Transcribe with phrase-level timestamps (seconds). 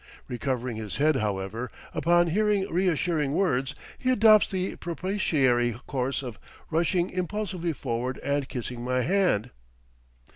[0.27, 6.39] Recovering his head, however, upon hearing reassuring words, he adopts the propitiatory course of
[6.71, 9.51] rushing impulsively forward and kissing my hand.